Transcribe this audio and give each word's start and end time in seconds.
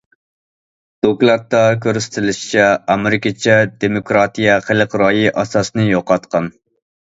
دوكلاتتا 1.07 1.59
كۆرسىتىلىشىچە، 1.83 2.65
ئامېرىكىچە 2.95 3.59
دېموكراتىيە 3.85 4.57
خەلق 4.71 4.99
رايى 5.05 5.37
ئاساسىنى 5.45 5.89
يوقاتقان. 5.95 6.53